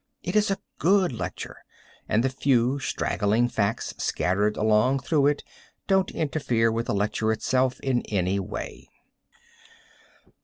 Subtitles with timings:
[0.23, 1.57] It is a good lecture,
[2.09, 5.43] and the few straggling facts scattered along through it
[5.85, 8.89] don't interfere with the lecture itself in any way.